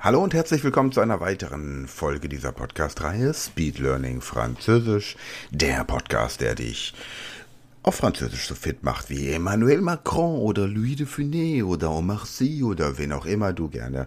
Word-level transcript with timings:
Hallo 0.00 0.22
und 0.22 0.32
herzlich 0.32 0.62
willkommen 0.62 0.92
zu 0.92 1.00
einer 1.00 1.18
weiteren 1.18 1.88
Folge 1.88 2.28
dieser 2.28 2.52
Podcast-Reihe 2.52 3.34
Speed 3.34 3.80
Learning 3.80 4.20
Französisch. 4.20 5.16
Der 5.50 5.82
Podcast, 5.82 6.40
der 6.40 6.54
dich 6.54 6.94
auf 7.82 7.96
Französisch 7.96 8.46
so 8.46 8.54
fit 8.54 8.84
macht 8.84 9.10
wie 9.10 9.32
Emmanuel 9.32 9.80
Macron 9.80 10.38
oder 10.38 10.68
Louis 10.68 10.94
de 10.94 11.06
Funès 11.06 11.64
oder 11.64 11.90
Omar 11.90 12.26
Sy 12.26 12.62
oder 12.62 12.96
wen 12.96 13.12
auch 13.12 13.26
immer 13.26 13.52
du 13.52 13.68
gerne 13.68 14.06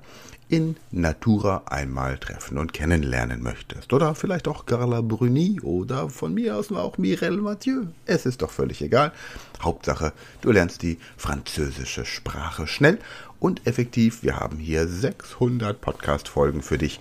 in 0.51 0.75
Natura 0.91 1.63
einmal 1.65 2.17
treffen 2.17 2.57
und 2.57 2.73
kennenlernen 2.73 3.41
möchtest. 3.41 3.93
Oder 3.93 4.15
vielleicht 4.15 4.49
auch 4.49 4.65
Carla 4.65 4.99
Bruni 4.99 5.61
oder 5.61 6.09
von 6.09 6.33
mir 6.33 6.57
aus 6.57 6.73
auch 6.73 6.97
Mireille 6.97 7.41
Mathieu. 7.41 7.85
Es 8.05 8.25
ist 8.25 8.41
doch 8.41 8.51
völlig 8.51 8.81
egal. 8.81 9.13
Hauptsache, 9.61 10.11
du 10.41 10.51
lernst 10.51 10.81
die 10.81 10.97
französische 11.15 12.03
Sprache 12.03 12.67
schnell 12.67 12.99
und 13.39 13.65
effektiv. 13.65 14.23
Wir 14.23 14.41
haben 14.41 14.57
hier 14.57 14.89
600 14.89 15.79
Podcast-Folgen 15.79 16.61
für 16.61 16.77
dich 16.77 16.99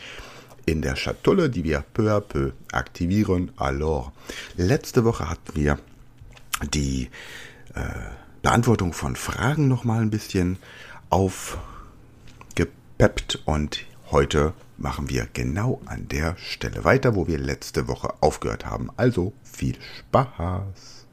in 0.64 0.80
der 0.80 0.94
Schatulle, 0.94 1.50
die 1.50 1.64
wir 1.64 1.82
peu 1.92 2.08
à 2.16 2.20
peu 2.20 2.52
aktivieren. 2.70 3.50
Alors, 3.56 4.12
letzte 4.56 5.05
Woche 5.05 5.28
hatten 5.28 5.56
wir 5.56 5.77
die 6.72 7.10
äh, 7.75 7.80
Beantwortung 8.42 8.92
von 8.92 9.16
Fragen 9.16 9.66
noch 9.66 9.82
mal 9.82 10.00
ein 10.00 10.10
bisschen 10.10 10.58
aufgepeppt 13.01 13.39
und 13.47 13.79
heute 14.11 14.53
machen 14.77 15.09
wir 15.09 15.27
genau 15.33 15.81
an 15.87 16.06
der 16.09 16.37
Stelle 16.37 16.84
weiter, 16.84 17.15
wo 17.15 17.27
wir 17.27 17.39
letzte 17.39 17.89
Woche 17.89 18.12
aufgehört 18.20 18.67
haben. 18.67 18.91
Also 18.97 19.33
viel 19.43 19.77
Spaß. 19.98 21.06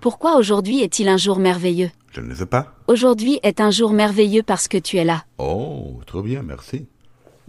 Pourquoi 0.00 0.36
aujourd'hui 0.36 0.82
est-il 0.82 1.08
un 1.08 1.16
jour 1.16 1.38
merveilleux? 1.38 1.90
Je 2.12 2.20
ne 2.20 2.34
sais 2.34 2.46
pas. 2.46 2.72
Aujourd'hui 2.86 3.40
est 3.42 3.60
un 3.60 3.72
jour 3.72 3.92
merveilleux 3.92 4.44
parce 4.44 4.68
que 4.68 4.78
tu 4.78 4.96
es 4.98 5.04
là. 5.04 5.24
Oh, 5.38 6.00
très 6.06 6.22
bien, 6.22 6.42
merci. 6.42 6.86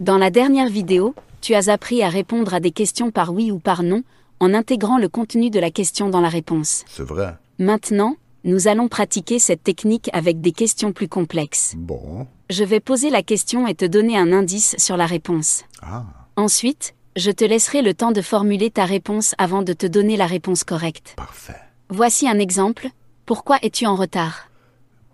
Dans 0.00 0.18
la 0.18 0.30
dernière 0.30 0.68
vidéo, 0.68 1.14
tu 1.40 1.54
as 1.54 1.68
appris 1.68 2.02
à 2.02 2.08
répondre 2.08 2.54
à 2.54 2.60
des 2.60 2.72
questions 2.72 3.12
par 3.12 3.32
oui 3.32 3.52
ou 3.52 3.60
par 3.60 3.84
non, 3.84 4.02
en 4.40 4.52
intégrant 4.52 4.98
le 4.98 5.08
contenu 5.08 5.50
de 5.50 5.60
la 5.60 5.70
question 5.70 6.08
dans 6.08 6.20
la 6.20 6.28
réponse. 6.28 6.84
C'est 6.88 7.06
vrai. 7.06 7.36
Maintenant, 7.58 8.16
nous 8.42 8.66
allons 8.66 8.88
pratiquer 8.88 9.38
cette 9.38 9.62
technique 9.62 10.10
avec 10.12 10.40
des 10.40 10.52
questions 10.52 10.92
plus 10.92 11.08
complexes. 11.08 11.74
Bon. 11.76 12.26
Je 12.50 12.64
vais 12.64 12.80
poser 12.80 13.10
la 13.10 13.22
question 13.22 13.66
et 13.66 13.74
te 13.74 13.84
donner 13.84 14.16
un 14.16 14.32
indice 14.32 14.76
sur 14.78 14.96
la 14.96 15.06
réponse. 15.06 15.64
Ah, 15.82 16.04
Ensuite, 16.36 16.94
je 17.16 17.30
te 17.30 17.44
laisserai 17.44 17.82
le 17.82 17.94
temps 17.94 18.12
de 18.12 18.20
formuler 18.22 18.70
ta 18.70 18.84
réponse 18.84 19.34
avant 19.38 19.62
de 19.62 19.72
te 19.72 19.86
donner 19.86 20.16
la 20.16 20.26
réponse 20.26 20.64
correcte. 20.64 21.14
parfait. 21.16 21.56
Voici 21.88 22.28
un 22.28 22.38
exemple. 22.38 22.88
Pourquoi 23.24 23.58
es-tu 23.62 23.86
en 23.86 23.96
retard? 23.96 24.48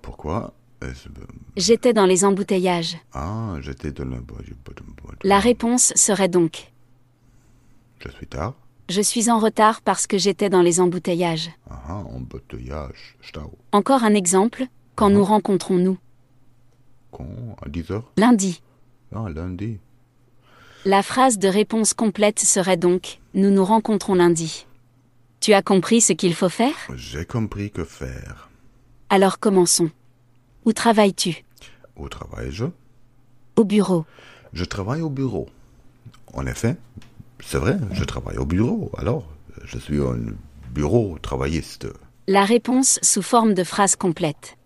Pourquoi. 0.02 0.52
J'étais 1.56 1.92
dans 1.92 2.06
les 2.06 2.24
embouteillages. 2.24 2.96
Ah, 3.12 3.54
j'étais 3.60 3.92
dans. 3.92 4.04
La 5.22 5.38
réponse 5.38 5.92
serait 5.94 6.28
donc 6.28 6.72
Je 8.04 8.10
suis 8.10 8.26
tard. 8.26 8.54
Je 8.88 9.00
suis 9.00 9.30
en 9.30 9.38
retard 9.38 9.80
parce 9.80 10.08
que 10.08 10.18
j'étais 10.18 10.50
dans 10.50 10.60
les 10.60 10.80
embouteillages. 10.80 11.50
Ah, 11.70 12.02
embouteillage. 12.12 13.16
Stau. 13.22 13.52
Encore 13.70 14.02
un 14.02 14.14
exemple. 14.14 14.66
Quand 14.96 15.08
nous 15.08 15.24
rencontrons-nous 15.24 15.96
Quand? 17.12 17.28
À 17.64 17.68
10 17.68 17.90
heures? 17.92 18.10
Lundi. 18.16 18.60
Ah, 19.14 19.26
lundi. 19.32 19.78
La 20.84 21.02
phrase 21.02 21.38
de 21.38 21.46
réponse 21.46 21.94
complète 21.94 22.40
serait 22.40 22.76
donc 22.76 23.20
Nous 23.34 23.50
nous 23.50 23.64
rencontrons 23.64 24.14
lundi. 24.14 24.66
Tu 25.38 25.52
as 25.52 25.62
compris 25.62 26.00
ce 26.00 26.12
qu'il 26.12 26.34
faut 26.34 26.48
faire? 26.48 26.74
J'ai 26.96 27.24
compris 27.24 27.70
que 27.70 27.84
faire. 27.84 28.48
Alors 29.10 29.38
commençons. 29.38 29.90
Où 30.64 30.72
travailles-tu? 30.72 31.44
Où 31.96 32.08
travaille-je? 32.08 32.64
Au 33.56 33.64
bureau. 33.64 34.04
Je 34.52 34.64
travaille 34.64 35.02
au 35.02 35.10
bureau. 35.10 35.48
En 36.32 36.46
effet, 36.46 36.76
c'est 37.44 37.58
vrai, 37.58 37.76
je 37.92 38.04
travaille 38.04 38.38
au 38.38 38.46
bureau. 38.46 38.90
Alors, 38.96 39.24
je 39.64 39.78
suis 39.78 40.00
un 40.00 40.18
bureau 40.70 41.18
travailliste. 41.20 41.86
La 42.28 42.44
réponse 42.44 42.98
sous 43.02 43.22
forme 43.22 43.54
de 43.54 43.64
phrase 43.64 43.96
complète. 43.96 44.56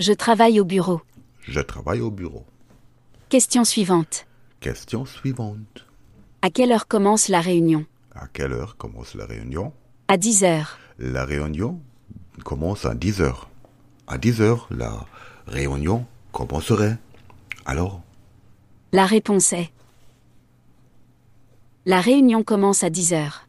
Je 0.00 0.12
travaille 0.14 0.58
au 0.60 0.64
bureau. 0.64 1.02
Je 1.42 1.60
travaille 1.60 2.00
au 2.00 2.10
bureau. 2.10 2.44
Question 3.28 3.64
suivante. 3.64 4.26
Question 4.60 5.04
suivante. 5.04 5.86
À 6.42 6.48
quelle 6.50 6.72
heure 6.72 6.88
commence 6.88 7.28
la 7.28 7.40
réunion? 7.42 7.84
À 8.14 8.26
quelle 8.26 8.52
heure 8.52 8.76
commence 8.78 9.14
la 9.14 9.26
réunion? 9.26 9.72
À 10.08 10.16
10 10.16 10.44
heures. 10.44 10.78
La 10.98 11.24
réunion 11.26 11.80
commence 12.44 12.86
à 12.86 12.94
10 12.94 13.20
heures. 13.20 13.50
À 14.06 14.16
10 14.16 14.40
heures, 14.40 14.66
la 14.70 15.06
réunion 15.46 16.06
commencerait. 16.32 16.96
Alors, 17.66 18.00
La 18.92 19.04
réponse 19.06 19.52
est 19.52 19.70
La 21.84 22.00
réunion 22.00 22.42
commence 22.42 22.82
à 22.84 22.90
10 22.90 23.12
heures. 23.12 23.46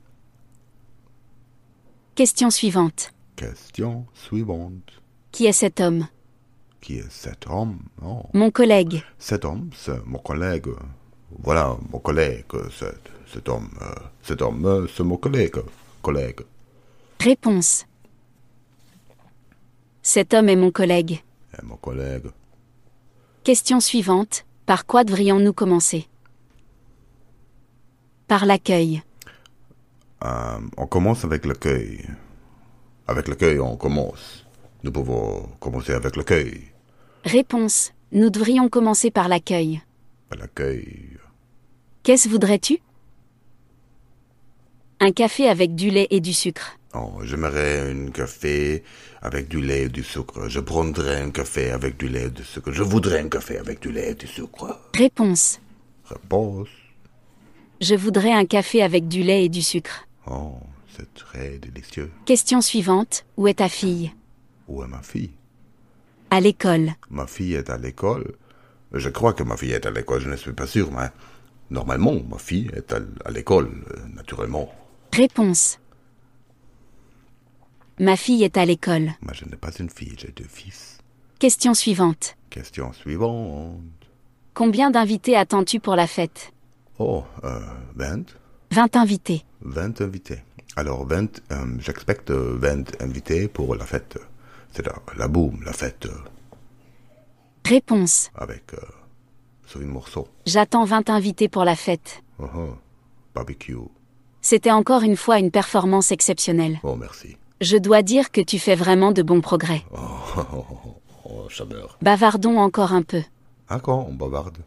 Question 2.15 2.49
suivante. 2.51 3.13
question 3.37 4.05
suivante. 4.13 5.01
Qui 5.31 5.45
est 5.45 5.53
cet 5.53 5.79
homme? 5.79 6.07
Qui 6.81 6.97
est 6.97 7.11
cet 7.11 7.47
homme 7.47 7.79
Mon 8.33 8.49
collègue. 8.51 9.03
Cet 9.19 9.45
homme, 9.45 9.69
c'est 9.75 10.03
mon 10.05 10.17
collègue. 10.17 10.69
Voilà, 11.43 11.77
mon 11.91 11.99
collègue, 11.99 12.45
cet, 12.77 12.99
cet 13.31 13.47
homme. 13.49 13.69
euh, 13.81 13.93
cet 14.23 14.41
homme, 14.41 14.65
euh, 14.65 14.87
c'est 14.93 15.03
mon 15.03 15.17
collègue. 15.17 15.61
Collègue. 16.01 16.41
Réponse. 17.19 17.85
Cet 20.01 20.33
homme 20.33 20.49
est 20.49 20.55
mon 20.55 20.71
collègue. 20.71 21.21
Et 21.57 21.63
mon 21.65 21.77
collègue. 21.77 22.25
Question 23.43 23.79
suivante. 23.79 24.45
Par 24.65 24.85
quoi 24.87 25.03
devrions-nous 25.03 25.53
commencer? 25.53 26.07
Par 28.27 28.45
l'accueil. 28.45 29.03
Euh, 30.23 30.59
on 30.77 30.87
commence 30.87 31.23
avec 31.25 31.45
l'accueil. 31.45 32.07
Avec 33.07 33.27
l'accueil, 33.27 33.59
on 33.59 33.75
commence. 33.77 34.45
Nous 34.83 34.91
pouvons 34.91 35.47
commencer 35.59 35.93
avec 35.93 36.15
l'accueil. 36.15 36.70
Réponse. 37.23 37.93
Nous 38.11 38.29
devrions 38.29 38.67
commencer 38.67 39.11
par 39.11 39.27
l'accueil. 39.27 39.81
L'accueil. 40.37 41.17
Qu'est-ce 42.03 42.27
voudrais-tu? 42.27 42.79
Un 44.99 45.11
café 45.11 45.47
avec 45.47 45.75
du 45.75 45.89
lait 45.89 46.07
et 46.09 46.19
du 46.19 46.33
sucre. 46.33 46.77
Oh, 46.93 47.19
j'aimerais 47.23 47.91
un 47.91 48.11
café 48.11 48.83
avec 49.21 49.47
du 49.47 49.61
lait 49.61 49.83
et 49.83 49.89
du 49.89 50.03
sucre. 50.03 50.49
Je 50.49 50.59
prendrais 50.59 51.21
un 51.21 51.31
café 51.31 51.71
avec 51.71 51.97
du 51.97 52.07
lait 52.09 52.25
et 52.25 52.29
du 52.29 52.43
sucre. 52.43 52.71
Je 52.71 52.83
voudrais 52.83 53.19
un 53.19 53.29
café 53.29 53.57
avec 53.57 53.81
du 53.81 53.91
lait 53.91 54.11
et 54.11 54.15
du 54.15 54.27
sucre. 54.27 54.79
Réponse. 54.95 55.59
Réponse. 56.05 56.67
Je 57.79 57.95
voudrais 57.95 58.33
un 58.33 58.45
café 58.45 58.83
avec 58.83 59.07
du 59.07 59.23
lait 59.23 59.45
et 59.45 59.49
du 59.49 59.61
sucre. 59.61 60.07
Oh, 60.27 60.55
c'est 60.95 61.13
très 61.13 61.57
délicieux. 61.59 62.11
Question 62.25 62.61
suivante. 62.61 63.25
Où 63.37 63.47
est 63.47 63.55
ta 63.55 63.69
fille? 63.69 64.11
Où 64.67 64.83
est 64.83 64.87
ma 64.87 65.01
fille? 65.01 65.31
À 66.31 66.39
l'école. 66.39 66.93
Ma 67.09 67.27
fille 67.27 67.55
est 67.55 67.69
à 67.69 67.77
l'école. 67.77 68.35
Je 68.93 69.09
crois 69.09 69.33
que 69.33 69.43
ma 69.43 69.57
fille 69.57 69.73
est 69.73 69.85
à 69.85 69.91
l'école, 69.91 70.21
je 70.21 70.29
ne 70.29 70.37
suis 70.37 70.53
pas 70.53 70.65
sûr, 70.65 70.89
mais 70.89 71.09
normalement, 71.69 72.15
ma 72.29 72.37
fille 72.37 72.71
est 72.73 72.93
à, 72.93 73.31
l'école, 73.31 73.69
euh, 73.91 74.07
naturellement. 74.15 74.73
Réponse. 75.13 75.77
Ma 77.99 78.15
fille 78.15 78.45
est 78.45 78.55
à 78.55 78.63
l'école. 78.63 79.11
Mais 79.21 79.33
je 79.33 79.43
n'ai 79.43 79.57
pas 79.57 79.71
une 79.77 79.89
fille, 79.89 80.15
j'ai 80.17 80.31
deux 80.31 80.47
fils. 80.47 80.99
Question 81.37 81.73
suivante. 81.73 82.37
Question 82.49 82.93
suivante. 82.93 83.81
Combien 84.53 84.89
d'invités 84.89 85.35
attends-tu 85.35 85.81
pour 85.81 85.97
la 85.97 86.07
fête? 86.07 86.53
Oh, 86.97 87.25
euh, 87.43 87.59
20 87.95 88.23
20 88.71 88.95
invités. 88.95 89.43
20 89.63 89.99
invités. 89.99 90.39
Alors, 90.77 91.05
20, 91.05 91.41
euh, 91.51 91.65
j'expecte 91.79 92.31
20 92.31 93.01
invités 93.01 93.49
pour 93.49 93.75
la 93.75 93.85
fête. 93.85 94.17
C'est 94.71 94.85
la, 94.85 94.93
la 95.17 95.27
boum, 95.27 95.61
la 95.63 95.73
fête 95.73 96.05
euh, 96.05 96.17
Réponse. 97.65 98.29
avec 98.35 98.73
euh, 98.73 98.77
sur 99.65 99.81
un 99.81 99.85
morceau. 99.85 100.27
J'attends 100.45 100.85
20 100.85 101.09
invités 101.09 101.47
pour 101.49 101.63
la 101.63 101.75
fête. 101.75 102.23
Oh, 102.39 102.45
oh, 102.55 102.69
barbecue. 103.35 103.75
C'était 104.41 104.71
encore 104.71 105.03
une 105.03 105.15
fois 105.15 105.39
une 105.39 105.51
performance 105.51 106.11
exceptionnelle. 106.11 106.79
Oh, 106.83 106.95
merci. 106.95 107.37
Je 107.61 107.77
dois 107.77 108.01
dire 108.01 108.31
que 108.31 108.41
tu 108.41 108.57
fais 108.59 108.75
vraiment 108.75 109.11
de 109.11 109.21
bons 109.21 109.41
progrès. 109.41 109.83
Oh, 109.91 109.97
oh, 110.37 110.41
oh, 110.53 110.65
oh, 111.25 111.47
oh. 111.49 111.87
Bavardons 112.01 112.57
encore 112.57 112.93
un 112.93 113.03
peu. 113.03 113.21
Encore, 113.69 114.07
on 114.09 114.13
bavarde? 114.13 114.57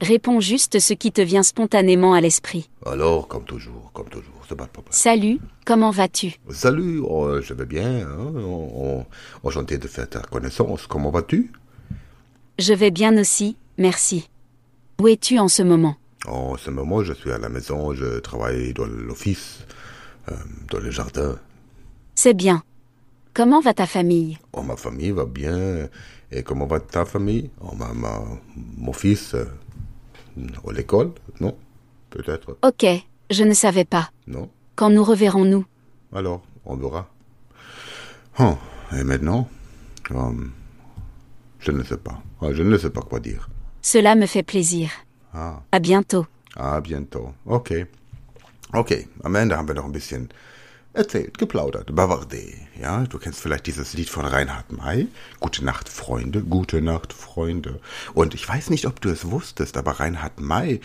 Réponds 0.00 0.40
juste 0.40 0.78
ce 0.80 0.94
qui 0.94 1.12
te 1.12 1.20
vient 1.20 1.42
spontanément 1.42 2.14
à 2.14 2.20
l'esprit. 2.22 2.70
Alors, 2.86 3.28
comme 3.28 3.44
toujours, 3.44 3.90
comme 3.92 4.08
toujours, 4.08 4.32
c'est 4.48 4.56
pas 4.56 4.64
de 4.64 4.70
problème. 4.70 4.92
Salut, 4.92 5.38
comment 5.66 5.90
vas-tu? 5.90 6.36
Salut, 6.50 7.00
oh, 7.04 7.40
je 7.42 7.52
vais 7.52 7.66
bien. 7.66 8.06
Hein? 8.08 8.32
On- 8.36 9.02
on- 9.42 9.46
enchanté 9.46 9.76
de 9.76 9.86
faire 9.86 10.08
ta 10.08 10.20
connaissance. 10.20 10.86
Comment 10.86 11.10
vas-tu? 11.10 11.52
Je 12.58 12.72
vais 12.72 12.90
bien 12.90 13.16
aussi, 13.18 13.56
merci. 13.76 14.28
Où 15.00 15.08
es-tu 15.08 15.38
en 15.38 15.48
ce 15.48 15.62
moment? 15.62 15.96
En 16.26 16.56
ce 16.56 16.70
moment, 16.70 17.02
je 17.02 17.12
suis 17.12 17.30
à 17.32 17.38
la 17.38 17.48
maison, 17.50 17.94
je 17.94 18.18
travaille 18.20 18.72
dans 18.72 18.86
l'office, 18.86 19.60
euh, 20.30 20.34
dans 20.70 20.78
le 20.78 20.90
jardin. 20.90 21.38
C'est 22.14 22.34
bien. 22.34 22.62
Comment 23.34 23.60
va 23.60 23.74
ta 23.74 23.86
famille? 23.86 24.38
Oh, 24.54 24.62
ma 24.62 24.76
famille 24.76 25.10
va 25.12 25.24
bien. 25.26 25.88
Et 26.32 26.42
comment 26.42 26.66
va 26.66 26.80
ta 26.80 27.04
famille? 27.04 27.50
Oh, 27.60 27.74
ma, 27.74 27.92
ma- 27.92 28.24
Mon 28.76 28.92
fils, 28.92 29.34
euh, 29.34 29.44
à 30.68 30.72
l'école 30.72 31.12
Non 31.40 31.56
Peut-être 32.10 32.56
Ok, 32.62 32.86
je 33.30 33.44
ne 33.44 33.54
savais 33.54 33.84
pas. 33.84 34.10
Non 34.26 34.48
Quand 34.76 34.90
nous 34.90 35.04
reverrons-nous? 35.04 35.64
Alors, 36.12 36.42
on 36.64 36.76
verra. 36.76 37.08
Oh, 38.38 38.56
et 38.96 39.04
maintenant? 39.04 39.48
Hum, 40.10 40.50
Je 41.60 41.70
ne 41.72 41.82
sais 41.84 41.96
pas. 41.98 42.20
Je 42.42 42.62
ne 42.62 42.76
sais 42.78 42.90
pas 42.90 43.02
quoi 43.02 43.20
dire. 43.20 43.48
Cela 43.82 44.14
me 44.14 44.26
fait 44.26 44.42
plaisir. 44.42 44.90
Ah, 45.32 45.62
À 45.72 45.78
bientôt. 45.78 46.26
ah, 46.56 46.80
bientôt. 46.80 47.32
Okay. 47.46 47.86
Okay, 48.72 49.06
am 49.24 49.34
Ende 49.36 49.56
haben 49.56 49.66
wir 49.68 49.74
noch 49.74 49.84
ein 49.86 49.92
bisschen 49.92 50.28
erzählt, 50.92 51.38
geplaudert, 51.38 51.94
bavardé. 51.94 52.54
Ja, 52.80 53.04
du 53.04 53.18
kennst 53.18 53.40
vielleicht 53.40 53.66
dieses 53.66 53.94
Lied 53.94 54.10
von 54.10 54.24
Reinhard 54.24 54.72
May. 54.72 55.08
Gute 55.38 55.64
Nacht, 55.64 55.88
Freunde, 55.88 56.42
gute 56.42 56.82
Nacht, 56.82 57.12
Freunde. 57.12 57.80
Und 58.14 58.34
ich 58.34 58.48
weiß 58.48 58.70
nicht, 58.70 58.86
ob 58.86 59.00
du 59.00 59.10
es 59.10 59.30
wusstest, 59.30 59.76
aber 59.76 60.00
Reinhard 60.00 60.40
May 60.40 60.80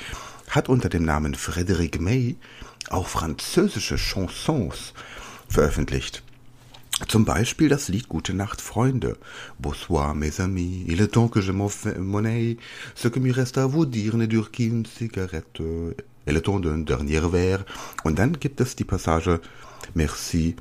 hat 0.49 0.69
unter 0.69 0.89
dem 0.89 1.05
Namen 1.05 1.35
Frédéric 1.35 1.99
May 1.99 2.35
auch 2.89 3.07
französische 3.07 3.97
Chansons 3.97 4.93
veröffentlicht. 5.47 6.21
Zum 7.09 7.25
Beispiel 7.25 7.67
das 7.67 7.89
Lied 7.89 8.07
Gute 8.07 8.33
Nacht, 8.33 8.61
Freunde. 8.61 9.17
Bonsoir, 9.59 10.15
mes 10.15 10.39
amis. 10.39 10.85
Il 10.87 11.01
est 11.01 11.11
temps 11.11 11.27
que 11.27 11.41
je 11.41 11.51
m'en. 11.51 11.69
Ce 11.69 13.07
que 13.09 13.19
me 13.19 13.33
reste 13.33 13.57
à 13.57 13.65
vous 13.65 13.85
dire 13.85 14.15
ne 14.15 14.27
dure 14.27 14.49
qu'une 14.51 14.85
cigarette. 14.85 15.61
Et 16.25 16.31
le 16.31 16.41
temps 16.41 16.59
d'un 16.59 16.85
dernier 16.85 17.21
verre. 17.29 17.65
Und 18.05 18.17
dann 18.17 18.39
gibt 18.39 18.61
es 18.61 18.77
die 18.77 18.85
Passage 18.85 19.41
Merci 19.93 20.55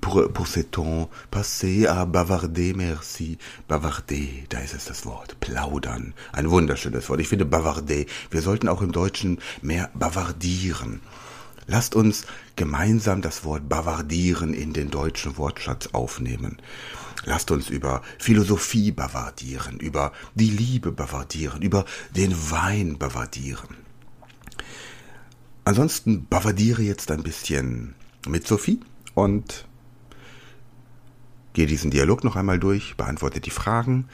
pour, 0.00 0.32
pour 0.32 0.46
ces 0.46 0.64
temps 0.64 1.10
passés 1.30 1.86
à 1.86 2.06
bavarder, 2.06 2.72
merci. 2.74 3.38
Bavarder, 3.68 4.44
da 4.48 4.60
ist 4.60 4.74
es 4.74 4.86
das 4.86 5.04
Wort. 5.04 5.36
Plaudern. 5.40 6.14
Ein 6.32 6.50
wunderschönes 6.50 7.08
Wort. 7.08 7.20
Ich 7.20 7.28
finde 7.28 7.44
bavarder. 7.44 8.04
Wir 8.30 8.42
sollten 8.42 8.68
auch 8.68 8.82
im 8.82 8.92
Deutschen 8.92 9.38
mehr 9.62 9.90
bavardieren. 9.94 11.00
Lasst 11.66 11.94
uns 11.94 12.26
gemeinsam 12.56 13.22
das 13.22 13.44
Wort 13.44 13.68
bavardieren 13.68 14.54
in 14.54 14.72
den 14.72 14.90
deutschen 14.90 15.36
Wortschatz 15.36 15.88
aufnehmen. 15.92 16.58
Lasst 17.26 17.50
uns 17.50 17.70
über 17.70 18.02
Philosophie 18.18 18.92
bavardieren, 18.92 19.80
über 19.80 20.12
die 20.34 20.50
Liebe 20.50 20.92
bavardieren, 20.92 21.62
über 21.62 21.86
den 22.14 22.34
Wein 22.50 22.98
bavardieren. 22.98 23.76
Ansonsten 25.64 26.26
bavardiere 26.26 26.82
jetzt 26.82 27.10
ein 27.10 27.22
bisschen 27.22 27.94
mit 28.26 28.46
Sophie 28.46 28.80
und 29.14 29.66
gehe 31.52 31.66
diesen 31.66 31.90
Dialog 31.90 32.24
noch 32.24 32.36
einmal 32.36 32.58
durch, 32.58 32.96
beantworte 32.96 33.40
die 33.40 33.50
Fragen 33.50 34.08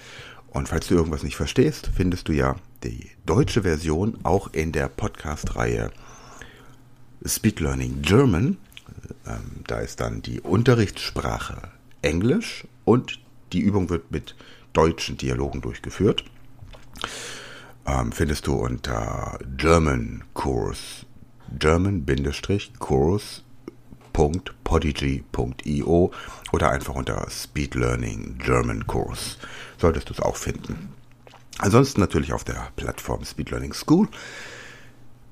und 0.51 0.69
falls 0.69 0.89
du 0.89 0.95
irgendwas 0.95 1.23
nicht 1.23 1.37
verstehst, 1.37 1.91
findest 1.95 2.29
du 2.29 2.33
ja 2.33 2.57
die 2.83 3.11
deutsche 3.25 3.63
Version 3.63 4.19
auch 4.25 4.53
in 4.53 4.73
der 4.73 4.89
Podcast-Reihe 4.89 5.91
Speed 7.25 7.61
Learning 7.61 8.03
German. 8.03 8.57
Ähm, 9.27 9.63
da 9.67 9.79
ist 9.79 10.01
dann 10.01 10.23
die 10.23 10.41
Unterrichtssprache 10.41 11.71
Englisch 12.03 12.67
und 12.85 13.21
die 13.53 13.61
Übung 13.61 13.91
wird 13.91 14.11
mit 14.11 14.35
deutschen 14.73 15.17
Dialogen 15.17 15.61
durchgeführt. 15.61 16.25
Ähm, 17.87 18.11
findest 18.13 18.47
du 18.47 18.55
unter 18.55 19.39
German 19.57 20.25
Course, 20.35 21.07
German-Course.podigy.io 24.21 26.13
oder 26.53 26.71
einfach 26.71 26.95
unter 26.95 27.27
Speed 27.31 27.75
Learning 27.75 28.39
German 28.39 28.87
Course. 28.87 29.39
Solltest 29.79 30.11
du 30.11 30.15
es 30.15 30.21
auch 30.21 30.37
finden. 30.37 30.93
Ansonsten 31.59 32.01
natürlich 32.01 32.33
auf 32.33 32.45
der 32.45 32.69
Plattform 32.77 33.25
Speed 33.25 33.51
Learning 33.51 33.73
School 33.73 34.09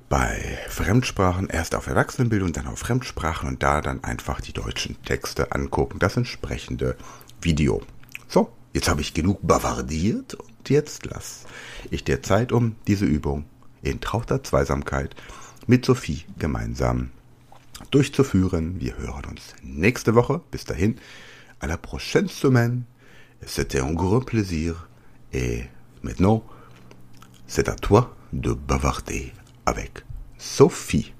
bei 0.08 0.58
Fremdsprachen 0.69 1.49
erst 1.49 1.75
auf 1.75 1.87
Erwachsenenbildung, 1.87 2.52
dann 2.52 2.67
auf 2.67 2.79
Fremdsprachen 2.79 3.49
und 3.49 3.62
da 3.62 3.82
dann 3.82 4.02
einfach 4.05 4.40
die 4.40 4.55
deutschen 4.55 5.00
Texte 5.02 5.52
angucken, 5.52 5.99
das 5.99 6.17
entsprechende 6.17 6.96
Video. 7.43 7.82
So, 8.26 8.50
jetzt 8.73 8.88
habe 8.88 9.02
ich 9.02 9.12
genug 9.12 9.46
bavardiert 9.46 10.35
und 10.35 10.70
jetzt 10.70 11.05
lass 11.05 11.44
ich 11.90 12.05
dir 12.05 12.23
Zeit, 12.23 12.52
um 12.52 12.76
diese 12.87 13.05
Übung 13.05 13.44
in 13.82 14.00
trauter 14.00 14.43
Zweisamkeit 14.43 15.14
mit 15.67 15.85
Sophie 15.85 16.25
gemeinsam 16.38 17.11
durchzuführen. 17.90 18.80
Wir 18.80 18.96
hören 18.98 19.25
uns 19.25 19.54
nächste 19.62 20.14
Woche. 20.14 20.40
Bis 20.50 20.64
dahin, 20.64 20.94
à 21.60 21.66
la 21.66 21.76
prochaine 21.76 22.28
semaine. 22.28 22.84
C'était 23.46 23.80
un 23.80 23.92
grand 23.92 24.25
plaisir. 24.25 24.88
Et 25.32 25.64
maintenant, 26.02 26.42
c'est 27.46 27.69
à 27.69 27.75
toi 27.75 28.16
de 28.32 28.52
bavarder 28.52 29.32
avec 29.66 30.04
Sophie. 30.38 31.12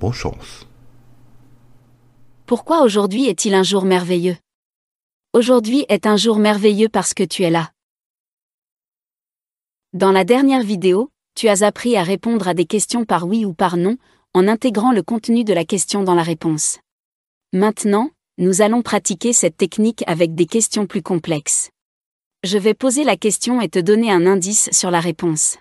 Bonne 0.00 0.12
chance. 0.12 0.66
Pourquoi 2.46 2.82
aujourd'hui 2.82 3.26
est-il 3.26 3.54
un 3.54 3.62
jour 3.62 3.84
merveilleux? 3.84 4.36
Aujourd'hui 5.32 5.86
est 5.88 6.06
un 6.06 6.16
jour 6.16 6.38
merveilleux 6.38 6.88
parce 6.88 7.14
que 7.14 7.24
tu 7.24 7.42
es 7.42 7.50
là. 7.50 7.70
Dans 9.92 10.12
la 10.12 10.24
dernière 10.24 10.62
vidéo, 10.62 11.10
tu 11.34 11.48
as 11.48 11.62
appris 11.62 11.96
à 11.96 12.02
répondre 12.02 12.48
à 12.48 12.54
des 12.54 12.66
questions 12.66 13.04
par 13.04 13.26
oui 13.26 13.44
ou 13.44 13.54
par 13.54 13.76
non, 13.76 13.96
en 14.34 14.48
intégrant 14.48 14.92
le 14.92 15.02
contenu 15.02 15.44
de 15.44 15.52
la 15.52 15.64
question 15.64 16.02
dans 16.02 16.16
la 16.16 16.24
réponse. 16.24 16.80
Maintenant, 17.52 18.10
nous 18.36 18.62
allons 18.62 18.82
pratiquer 18.82 19.32
cette 19.32 19.56
technique 19.56 20.02
avec 20.08 20.34
des 20.34 20.46
questions 20.46 20.88
plus 20.88 21.02
complexes. 21.02 21.70
Je 22.42 22.58
vais 22.58 22.74
poser 22.74 23.04
la 23.04 23.16
question 23.16 23.60
et 23.60 23.68
te 23.68 23.78
donner 23.78 24.10
un 24.10 24.26
indice 24.26 24.68
sur 24.72 24.90
la 24.90 24.98
réponse. 24.98 25.56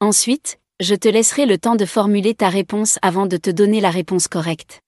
Ensuite, 0.00 0.60
je 0.80 0.94
te 0.94 1.08
laisserai 1.08 1.46
le 1.46 1.56
temps 1.56 1.76
de 1.76 1.86
formuler 1.86 2.34
ta 2.34 2.50
réponse 2.50 2.98
avant 3.00 3.26
de 3.26 3.38
te 3.38 3.48
donner 3.48 3.80
la 3.80 3.90
réponse 3.90 4.28
correcte. 4.28 4.82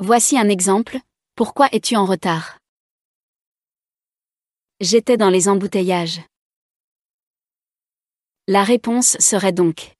Voici 0.00 0.36
un 0.36 0.48
exemple. 0.48 0.98
Pourquoi 1.36 1.68
es-tu 1.70 1.94
en 1.94 2.04
retard? 2.04 2.58
J'étais 4.80 5.16
dans 5.16 5.30
les 5.30 5.48
embouteillages. 5.48 6.20
La 8.48 8.64
réponse 8.64 9.16
serait 9.20 9.52
donc 9.52 9.94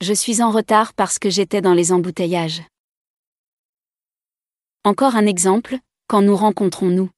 Je 0.00 0.12
suis 0.12 0.42
en 0.42 0.52
retard 0.52 0.94
parce 0.94 1.18
que 1.18 1.28
j'étais 1.28 1.60
dans 1.60 1.74
les 1.74 1.90
embouteillages. 1.90 2.62
Encore 4.84 5.16
un 5.16 5.26
exemple, 5.26 5.76
quand 6.06 6.22
nous 6.22 6.36
rencontrons-nous 6.36 7.10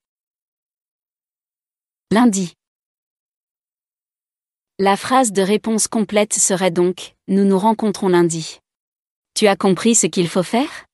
Lundi. 2.10 2.54
La 4.78 4.96
phrase 4.96 5.30
de 5.30 5.42
réponse 5.42 5.88
complète 5.88 6.32
serait 6.32 6.70
donc 6.70 7.14
Nous 7.28 7.44
nous 7.44 7.58
rencontrons 7.58 8.08
lundi. 8.08 8.60
Tu 9.34 9.46
as 9.46 9.56
compris 9.56 9.94
ce 9.94 10.06
qu'il 10.06 10.26
faut 10.26 10.42
faire? 10.42 10.86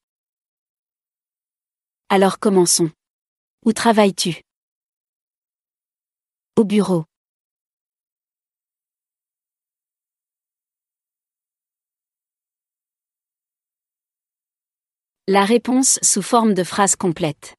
Alors 2.08 2.40
commençons. 2.40 2.90
Où 3.64 3.72
travailles-tu? 3.72 4.42
Au 6.56 6.64
bureau. 6.64 7.04
La 15.28 15.45
réponse 15.45 15.99
sous 16.02 16.23
forme 16.23 16.54
de 16.54 16.62
phrase 16.62 16.95
complète. 16.95 17.56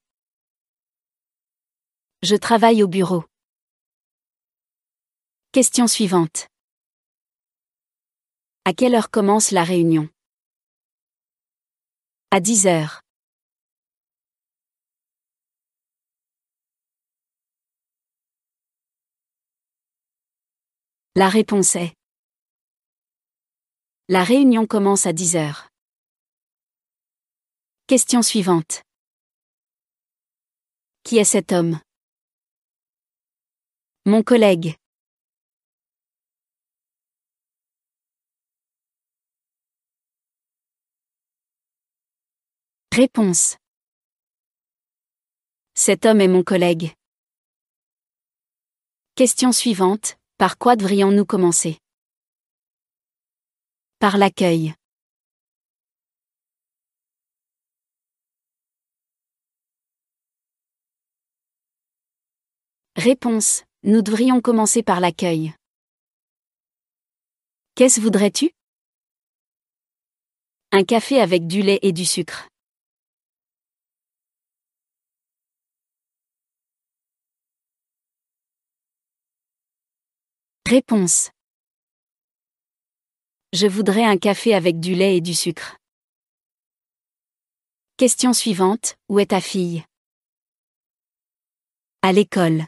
Je 2.23 2.37
travaille 2.37 2.81
au 2.81 2.87
bureau. 2.87 3.25
Question 5.51 5.85
suivante. 5.85 6.47
À 8.63 8.71
quelle 8.71 8.95
heure 8.95 9.11
commence 9.11 9.51
la 9.51 9.65
réunion? 9.65 10.07
À 12.31 12.39
10 12.39 12.67
heures. 12.67 13.01
La 21.15 21.27
réponse 21.27 21.75
est 21.75 21.93
La 24.07 24.23
réunion 24.23 24.65
commence 24.65 25.05
à 25.05 25.11
10 25.11 25.35
heures. 25.35 25.67
Question 27.89 28.21
suivante. 28.21 28.81
Qui 31.03 31.19
est 31.19 31.23
cet 31.23 31.53
homme? 31.53 31.79
Mon 34.05 34.23
collègue. 34.23 34.75
Réponse. 42.91 43.55
Cet 45.73 46.05
homme 46.05 46.19
est 46.19 46.27
mon 46.27 46.43
collègue. 46.43 46.93
Question 49.15 49.53
suivante. 49.53 50.17
Par 50.37 50.57
quoi 50.57 50.75
devrions-nous 50.75 51.25
commencer? 51.25 51.79
Par 53.99 54.17
l'accueil. 54.17 54.75
Réponse. 62.97 63.63
Nous 63.83 64.01
devrions 64.01 64.41
commencer 64.41 64.81
par 64.81 64.99
l'accueil. 64.99 65.53
Qu'est-ce 67.75 68.01
voudrais-tu? 68.01 68.49
Un 70.71 70.83
café 70.83 71.21
avec 71.21 71.45
du 71.45 71.61
lait 71.61 71.77
et 71.83 71.91
du 71.91 72.05
sucre. 72.05 72.49
Réponse. 80.65 81.29
Je 83.53 83.67
voudrais 83.67 84.05
un 84.05 84.17
café 84.17 84.55
avec 84.55 84.79
du 84.79 84.95
lait 84.95 85.17
et 85.17 85.21
du 85.21 85.35
sucre. 85.35 85.77
Question 87.97 88.33
suivante. 88.33 88.95
Où 89.07 89.19
est 89.19 89.27
ta 89.27 89.39
fille? 89.39 89.85
À 92.01 92.11
l'école. 92.11 92.65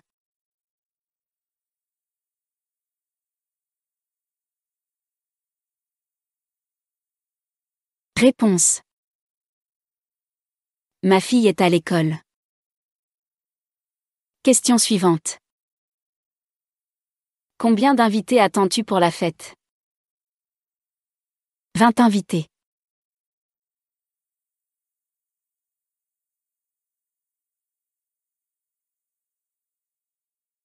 Réponse. 8.20 8.82
Ma 11.04 11.22
fille 11.22 11.48
est 11.48 11.62
à 11.62 11.70
l'école. 11.70 12.18
Question 14.44 14.78
suivante. 14.78 15.38
Combien 17.58 17.96
d'invités 17.96 18.42
attends-tu 18.42 18.84
pour 18.84 19.00
la 19.00 19.10
fête? 19.10 19.56
20 21.78 22.02
invités. 22.02 22.48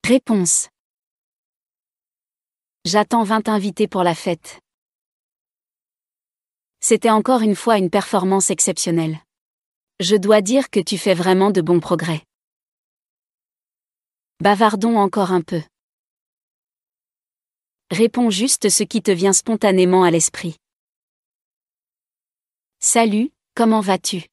Réponse. 0.04 0.70
J'attends 2.84 3.23
20 3.23 3.49
invités 3.49 3.87
pour 3.87 4.02
la 4.02 4.16
fête. 4.16 4.63
C'était 6.87 7.09
encore 7.09 7.41
une 7.41 7.57
fois 7.57 7.79
une 7.79 7.88
performance 7.88 8.50
exceptionnelle. 8.50 9.19
Je 10.00 10.17
dois 10.17 10.43
dire 10.43 10.69
que 10.69 10.81
tu 10.81 10.99
fais 10.99 11.14
vraiment 11.14 11.50
de 11.50 11.62
bons 11.62 11.81
progrès. 11.81 12.23
Bavardons 14.41 14.99
encore 14.99 15.33
un 15.33 15.41
peu. 15.41 15.62
Réponds 17.91 18.29
juste 18.29 18.69
ce 18.69 18.83
qui 18.83 19.00
te 19.00 19.11
vient 19.11 19.33
spontanément 19.33 20.05
à 20.05 20.11
l'esprit. 20.11 20.57
Salut, 22.81 23.31
comment 23.55 23.81
vas-tu? 23.81 24.26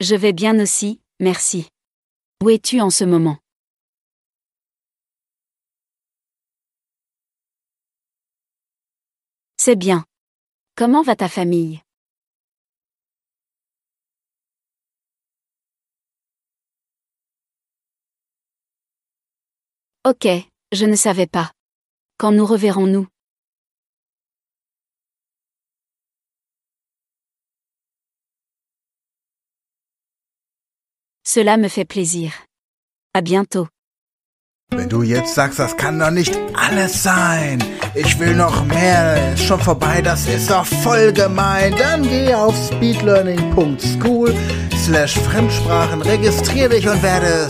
Je 0.00 0.14
vais 0.14 0.34
bien 0.34 0.60
aussi, 0.60 1.00
merci. 1.18 1.66
Où 2.44 2.50
es-tu 2.50 2.82
en 2.82 2.90
ce 2.90 3.04
moment? 3.04 3.38
C'est 9.66 9.74
bien. 9.74 10.04
Comment 10.76 11.02
va 11.02 11.16
ta 11.16 11.28
famille? 11.28 11.82
Ok, 20.04 20.28
je 20.70 20.86
ne 20.86 20.94
savais 20.94 21.26
pas. 21.26 21.50
Quand 22.16 22.30
nous 22.30 22.46
reverrons-nous 22.46 23.08
Cela 31.24 31.56
me 31.56 31.66
fait 31.66 31.84
plaisir. 31.84 32.46
À 33.14 33.20
bientôt. 33.20 33.66
Wenn 34.72 34.88
du 34.88 35.02
jetzt 35.02 35.34
sagst, 35.36 35.60
das 35.60 35.76
kann 35.76 36.00
doch 36.00 36.10
nicht 36.10 36.36
alles 36.54 37.04
sein, 37.04 37.62
ich 37.94 38.18
will 38.18 38.34
noch 38.34 38.64
mehr, 38.64 39.32
ist 39.34 39.44
schon 39.44 39.60
vorbei, 39.60 40.02
das 40.02 40.26
ist 40.26 40.50
doch 40.50 40.66
voll 40.66 41.12
gemein, 41.12 41.72
dann 41.78 42.02
geh 42.02 42.34
auf 42.34 42.54
speedlearning.school 42.66 44.34
slash 44.84 45.14
Fremdsprachen, 45.20 46.02
registrier 46.02 46.68
dich 46.68 46.88
und 46.88 47.00
werde 47.00 47.48